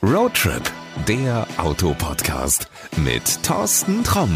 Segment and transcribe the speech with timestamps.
[0.00, 0.62] Roadtrip,
[1.08, 4.30] der Autopodcast mit Thorsten Tromm.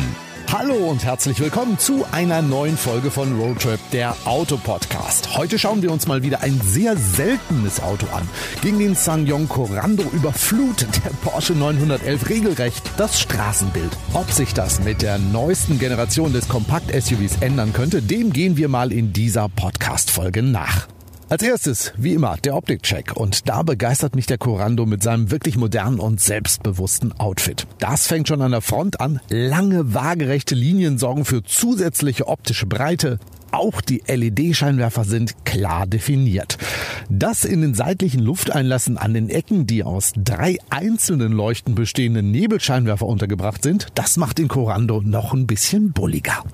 [0.52, 5.36] Hallo und herzlich willkommen zu einer neuen Folge von Roadtrip, der Autopodcast.
[5.36, 8.28] Heute schauen wir uns mal wieder ein sehr seltenes Auto an.
[8.60, 13.96] Gegen den SsangYong Corando überflutet der Porsche 911 regelrecht das Straßenbild.
[14.14, 18.90] Ob sich das mit der neuesten Generation des Kompakt-SUVs ändern könnte, dem gehen wir mal
[18.90, 20.88] in dieser Podcast-Folge nach.
[21.32, 23.16] Als erstes, wie immer, der Optikcheck.
[23.16, 27.66] Und da begeistert mich der Corando mit seinem wirklich modernen und selbstbewussten Outfit.
[27.78, 29.18] Das fängt schon an der Front an.
[29.30, 33.18] Lange, waagerechte Linien sorgen für zusätzliche optische Breite.
[33.50, 36.58] Auch die LED-Scheinwerfer sind klar definiert.
[37.08, 43.06] Das in den seitlichen Lufteinlassen an den Ecken, die aus drei einzelnen Leuchten bestehenden Nebelscheinwerfer
[43.06, 46.44] untergebracht sind, das macht den Corando noch ein bisschen bulliger.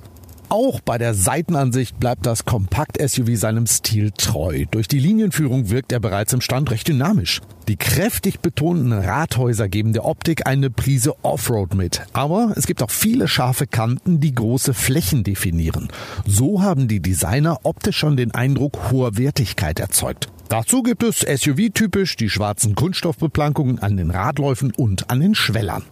[0.50, 4.64] Auch bei der Seitenansicht bleibt das Kompakt-SUV seinem Stil treu.
[4.70, 7.42] Durch die Linienführung wirkt er bereits im Stand recht dynamisch.
[7.68, 12.00] Die kräftig betonten Rathäuser geben der Optik eine Prise Offroad mit.
[12.14, 15.88] Aber es gibt auch viele scharfe Kanten, die große Flächen definieren.
[16.24, 20.28] So haben die Designer optisch schon den Eindruck hoher Wertigkeit erzeugt.
[20.48, 25.82] Dazu gibt es SUV-typisch die schwarzen Kunststoffbeplankungen an den Radläufen und an den Schwellern.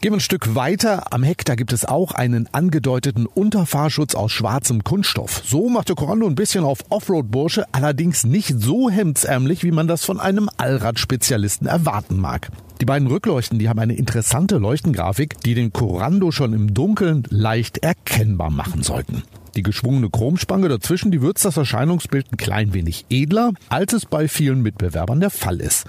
[0.00, 1.12] Gehen wir ein Stück weiter.
[1.12, 5.42] Am Heck, da gibt es auch einen angedeuteten Unterfahrschutz aus schwarzem Kunststoff.
[5.44, 10.04] So macht der Corando ein bisschen auf Offroad-Bursche, allerdings nicht so hemdsärmlich, wie man das
[10.04, 12.48] von einem Allradspezialisten erwarten mag.
[12.80, 17.78] Die beiden Rückleuchten, die haben eine interessante Leuchtengrafik, die den Corando schon im Dunkeln leicht
[17.78, 19.24] erkennbar machen sollten.
[19.56, 24.28] Die geschwungene Chromspange dazwischen, die würzt das Erscheinungsbild ein klein wenig edler, als es bei
[24.28, 25.86] vielen Mitbewerbern der Fall ist.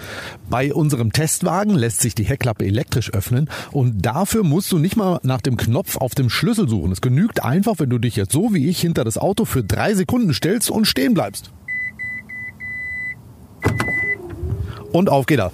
[0.50, 5.20] Bei unserem Testwagen lässt sich die Heckklappe elektrisch öffnen und dafür musst du nicht mal
[5.22, 6.92] nach dem Knopf auf dem Schlüssel suchen.
[6.92, 9.94] Es genügt einfach, wenn du dich jetzt so wie ich hinter das Auto für drei
[9.94, 11.52] Sekunden stellst und stehen bleibst.
[14.92, 15.52] Und auf geht er.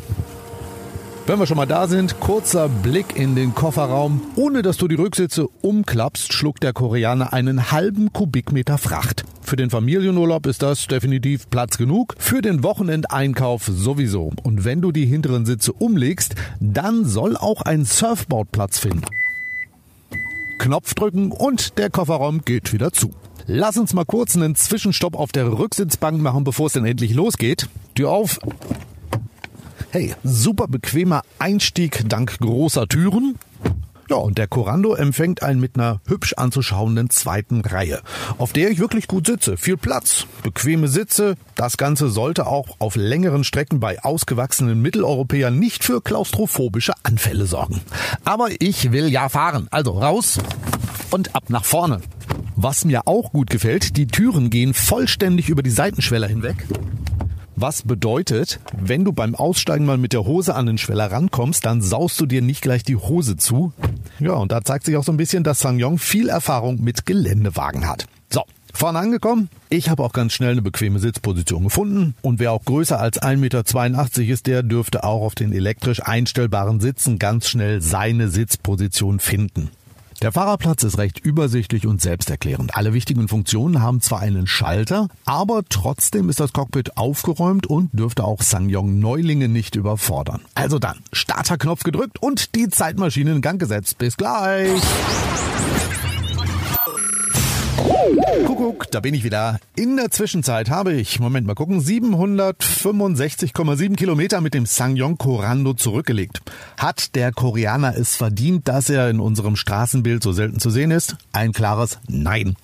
[1.27, 4.21] Wenn wir schon mal da sind, kurzer Blick in den Kofferraum.
[4.35, 9.25] Ohne dass du die Rücksitze umklappst, schluckt der Koreaner einen halben Kubikmeter Fracht.
[9.41, 12.13] Für den Familienurlaub ist das definitiv Platz genug.
[12.19, 14.33] Für den Wochenendeinkauf sowieso.
[14.43, 19.05] Und wenn du die hinteren Sitze umlegst, dann soll auch ein Surfboard Platz finden.
[20.59, 23.09] Knopf drücken und der Kofferraum geht wieder zu.
[23.47, 27.67] Lass uns mal kurz einen Zwischenstopp auf der Rücksitzbank machen, bevor es denn endlich losgeht.
[27.95, 28.39] Tür auf,
[29.95, 33.35] Hey, super bequemer Einstieg dank großer Türen.
[34.09, 38.01] Ja, und der Corando empfängt einen mit einer hübsch anzuschauenden zweiten Reihe,
[38.37, 39.55] auf der ich wirklich gut sitze.
[39.55, 41.35] Viel Platz, bequeme Sitze.
[41.55, 47.79] Das Ganze sollte auch auf längeren Strecken bei ausgewachsenen Mitteleuropäern nicht für klaustrophobische Anfälle sorgen.
[48.25, 49.69] Aber ich will ja fahren.
[49.71, 50.39] Also raus
[51.09, 52.01] und ab nach vorne.
[52.57, 56.67] Was mir auch gut gefällt, die Türen gehen vollständig über die Seitenschweller hinweg.
[57.57, 61.81] Was bedeutet, wenn du beim Aussteigen mal mit der Hose an den Schweller rankommst, dann
[61.81, 63.71] saust du dir nicht gleich die Hose zu.
[64.19, 67.87] Ja, und da zeigt sich auch so ein bisschen, dass Sang-Yong viel Erfahrung mit Geländewagen
[67.87, 68.07] hat.
[68.29, 68.43] So,
[68.73, 69.47] Vorne angekommen.
[69.69, 72.13] Ich habe auch ganz schnell eine bequeme Sitzposition gefunden.
[72.21, 73.37] Und wer auch größer als 1,82
[74.19, 79.69] Meter ist, der dürfte auch auf den elektrisch einstellbaren Sitzen ganz schnell seine Sitzposition finden.
[80.25, 82.75] Der Fahrerplatz ist recht übersichtlich und selbsterklärend.
[82.75, 88.23] Alle wichtigen Funktionen haben zwar einen Schalter, aber trotzdem ist das Cockpit aufgeräumt und dürfte
[88.23, 90.41] auch Sangyong Neulinge nicht überfordern.
[90.55, 93.99] Also dann, Starterknopf gedrückt und die Zeitmaschine in Gang gesetzt.
[93.99, 94.81] Bis gleich!
[98.45, 99.59] Kuckuck, da bin ich wieder.
[99.75, 106.41] In der Zwischenzeit habe ich, Moment mal gucken, 765,7 Kilometer mit dem Sangyong Corando zurückgelegt.
[106.77, 111.15] Hat der Koreaner es verdient, dass er in unserem Straßenbild so selten zu sehen ist?
[111.31, 112.55] Ein klares Nein.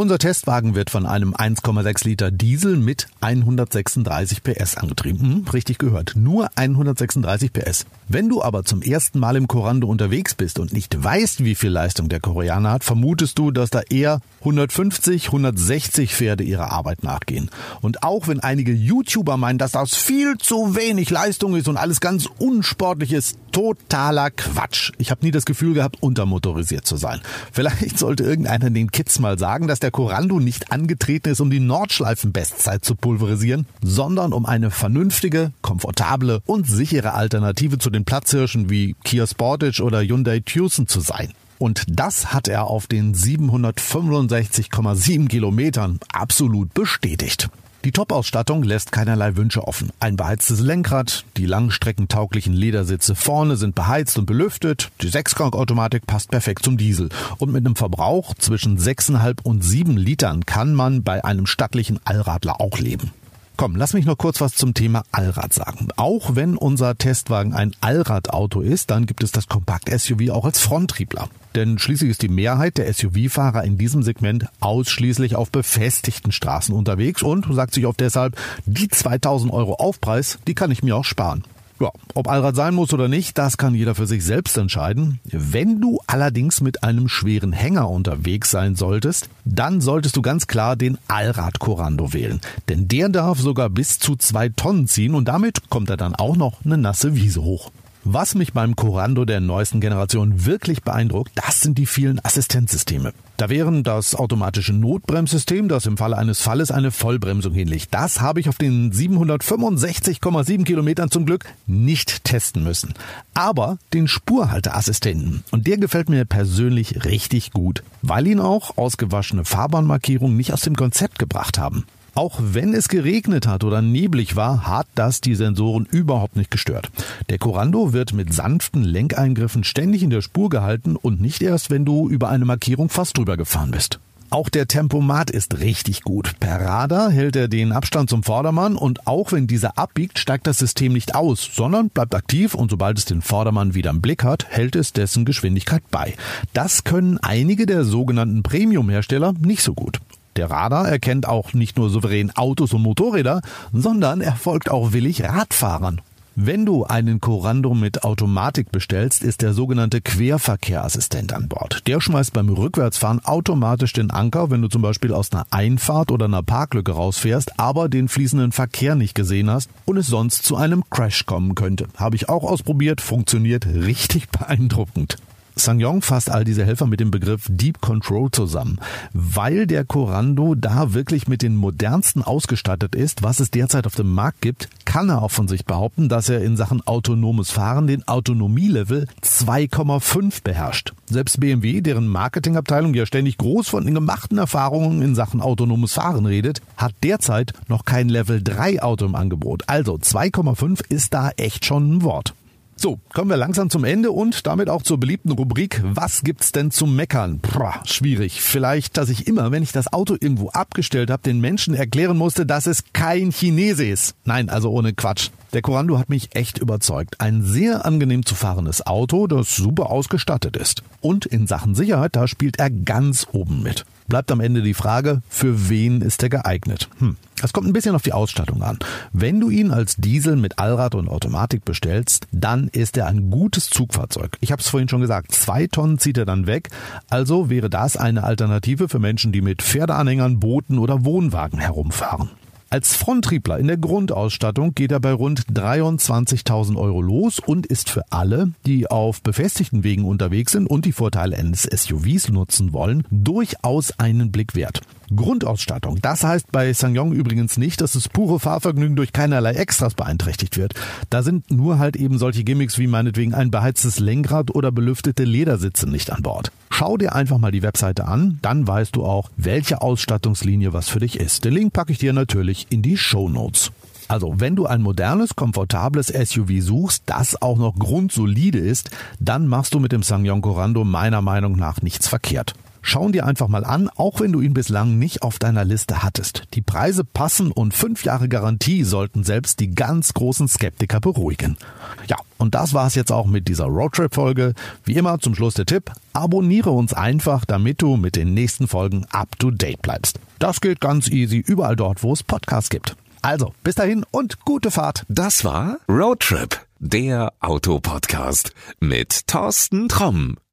[0.00, 5.20] Unser Testwagen wird von einem 1,6 Liter Diesel mit 136 PS angetrieben.
[5.20, 6.12] Hm, richtig gehört.
[6.14, 7.84] Nur 136 PS.
[8.06, 11.70] Wenn du aber zum ersten Mal im Corando unterwegs bist und nicht weißt, wie viel
[11.70, 17.50] Leistung der Koreaner hat, vermutest du, dass da eher 150, 160 Pferde ihrer Arbeit nachgehen.
[17.80, 21.98] Und auch wenn einige YouTuber meinen, dass das viel zu wenig Leistung ist und alles
[21.98, 24.92] ganz unsportlich ist, totaler Quatsch.
[24.98, 27.20] Ich habe nie das Gefühl gehabt, untermotorisiert zu sein.
[27.50, 31.58] Vielleicht sollte irgendeiner den Kids mal sagen, dass der Corando nicht angetreten ist, um die
[31.58, 38.94] Nordschleifen-Bestzeit zu pulverisieren, sondern um eine vernünftige, komfortable und sichere Alternative zu den Platzhirschen wie
[39.02, 41.32] Kia Sportage oder Hyundai Tucson zu sein.
[41.58, 47.48] Und das hat er auf den 765,7 Kilometern absolut bestätigt.
[47.88, 49.88] Die Top-Ausstattung lässt keinerlei Wünsche offen.
[49.98, 56.66] Ein beheiztes Lenkrad, die langstreckentauglichen Ledersitze vorne sind beheizt und belüftet, die Sechsgang-Automatik passt perfekt
[56.66, 57.08] zum Diesel.
[57.38, 62.60] Und mit einem Verbrauch zwischen 6,5 und 7 Litern kann man bei einem stattlichen Allradler
[62.60, 63.10] auch leben.
[63.58, 65.88] Komm, lass mich noch kurz was zum Thema Allrad sagen.
[65.96, 71.28] Auch wenn unser Testwagen ein Allradauto ist, dann gibt es das Kompakt-SUV auch als Fronttriebler.
[71.56, 77.24] Denn schließlich ist die Mehrheit der SUV-Fahrer in diesem Segment ausschließlich auf befestigten Straßen unterwegs
[77.24, 81.42] und sagt sich oft deshalb, die 2000 Euro Aufpreis, die kann ich mir auch sparen.
[81.80, 85.20] Ja, ob Allrad sein muss oder nicht, das kann jeder für sich selbst entscheiden.
[85.24, 90.74] Wenn du allerdings mit einem schweren Hänger unterwegs sein solltest, dann solltest du ganz klar
[90.74, 92.40] den Allrad Corando wählen.
[92.68, 96.36] Denn der darf sogar bis zu zwei Tonnen ziehen und damit kommt er dann auch
[96.36, 97.70] noch eine nasse Wiese hoch.
[98.10, 103.12] Was mich beim Corando der neuesten Generation wirklich beeindruckt, das sind die vielen Assistenzsysteme.
[103.36, 107.88] Da wären das automatische Notbremssystem, das im Falle eines Falles eine Vollbremsung hinlegt.
[107.90, 112.94] Das habe ich auf den 765,7 Kilometern zum Glück nicht testen müssen.
[113.34, 115.44] Aber den Spurhalteassistenten.
[115.50, 120.76] Und der gefällt mir persönlich richtig gut, weil ihn auch ausgewaschene Fahrbahnmarkierungen nicht aus dem
[120.76, 121.84] Konzept gebracht haben.
[122.18, 126.90] Auch wenn es geregnet hat oder neblig war, hat das die Sensoren überhaupt nicht gestört.
[127.28, 131.84] Der Corando wird mit sanften Lenkeingriffen ständig in der Spur gehalten und nicht erst, wenn
[131.84, 134.00] du über eine Markierung fast drüber gefahren bist.
[134.30, 136.32] Auch der Tempomat ist richtig gut.
[136.40, 140.58] Per Radar hält er den Abstand zum Vordermann und auch wenn dieser abbiegt, steigt das
[140.58, 144.44] System nicht aus, sondern bleibt aktiv und sobald es den Vordermann wieder im Blick hat,
[144.48, 146.14] hält es dessen Geschwindigkeit bei.
[146.52, 150.00] Das können einige der sogenannten Premium-Hersteller nicht so gut.
[150.38, 153.40] Der Radar erkennt auch nicht nur souverän Autos und Motorräder,
[153.72, 156.00] sondern er folgt auch willig Radfahrern.
[156.36, 161.88] Wenn du einen Corando mit Automatik bestellst, ist der sogenannte Querverkehrassistent an Bord.
[161.88, 166.26] Der schmeißt beim Rückwärtsfahren automatisch den Anker, wenn du zum Beispiel aus einer Einfahrt oder
[166.26, 170.84] einer Parklücke rausfährst, aber den fließenden Verkehr nicht gesehen hast und es sonst zu einem
[170.88, 171.88] Crash kommen könnte.
[171.96, 175.16] Habe ich auch ausprobiert, funktioniert richtig beeindruckend.
[175.58, 178.78] SsangYong fasst all diese Helfer mit dem Begriff Deep Control zusammen,
[179.12, 184.12] weil der Corando da wirklich mit den modernsten ausgestattet ist, was es derzeit auf dem
[184.12, 188.06] Markt gibt, kann er auch von sich behaupten, dass er in Sachen autonomes Fahren den
[188.06, 190.92] Autonomielevel 2,5 beherrscht.
[191.06, 196.26] Selbst BMW, deren Marketingabteilung ja ständig groß von den gemachten Erfahrungen in Sachen autonomes Fahren
[196.26, 199.64] redet, hat derzeit noch kein Level 3 Auto im Angebot.
[199.66, 202.34] Also 2,5 ist da echt schon ein Wort.
[202.80, 206.70] So, kommen wir langsam zum Ende und damit auch zur beliebten Rubrik Was gibt's denn
[206.70, 207.40] zum Meckern?
[207.40, 208.40] Puh, schwierig.
[208.40, 212.46] Vielleicht, dass ich immer, wenn ich das Auto irgendwo abgestellt habe, den Menschen erklären musste,
[212.46, 214.14] dass es kein Chinese ist.
[214.24, 215.30] Nein, also ohne Quatsch.
[215.52, 217.20] Der Corando hat mich echt überzeugt.
[217.20, 220.84] Ein sehr angenehm zu fahrendes Auto, das super ausgestattet ist.
[221.00, 223.86] Und in Sachen Sicherheit, da spielt er ganz oben mit.
[224.08, 226.88] Bleibt am Ende die Frage, für wen ist er geeignet?
[226.98, 227.16] Hm.
[227.42, 228.78] Es kommt ein bisschen auf die Ausstattung an.
[229.12, 233.68] Wenn du ihn als Diesel mit Allrad und Automatik bestellst, dann ist er ein gutes
[233.68, 234.38] Zugfahrzeug.
[234.40, 236.70] Ich habe es vorhin schon gesagt, zwei Tonnen zieht er dann weg.
[237.10, 242.30] Also wäre das eine Alternative für Menschen, die mit Pferdeanhängern, Booten oder Wohnwagen herumfahren.
[242.70, 248.02] Als Fronttriebler in der Grundausstattung geht er bei rund 23.000 Euro los und ist für
[248.10, 253.98] alle, die auf befestigten Wegen unterwegs sind und die Vorteile eines SUVs nutzen wollen, durchaus
[253.98, 254.82] einen Blick wert.
[255.14, 255.98] Grundausstattung.
[256.02, 260.74] Das heißt bei SsangYong übrigens nicht, dass das pure Fahrvergnügen durch keinerlei Extras beeinträchtigt wird.
[261.08, 265.88] Da sind nur halt eben solche Gimmicks wie meinetwegen ein beheiztes Lenkrad oder belüftete Ledersitze
[265.88, 266.52] nicht an Bord.
[266.70, 271.00] Schau dir einfach mal die Webseite an, dann weißt du auch, welche Ausstattungslinie was für
[271.00, 271.44] dich ist.
[271.44, 273.72] Den Link packe ich dir natürlich in die Show Notes.
[274.08, 278.90] Also, wenn du ein modernes, komfortables SUV suchst, das auch noch grundsolide ist,
[279.20, 282.54] dann machst du mit dem SsangYong Corando meiner Meinung nach nichts verkehrt.
[282.88, 286.44] Schauen dir einfach mal an, auch wenn du ihn bislang nicht auf deiner Liste hattest.
[286.54, 291.58] Die Preise passen und fünf Jahre Garantie sollten selbst die ganz großen Skeptiker beruhigen.
[292.06, 294.54] Ja, und das war's jetzt auch mit dieser Roadtrip-Folge.
[294.84, 299.04] Wie immer zum Schluss der Tipp, abonniere uns einfach, damit du mit den nächsten Folgen
[299.10, 300.18] up to date bleibst.
[300.38, 302.96] Das geht ganz easy überall dort, wo es Podcasts gibt.
[303.20, 305.04] Also, bis dahin und gute Fahrt.
[305.10, 310.38] Das war Roadtrip, der Autopodcast mit Thorsten Tromm.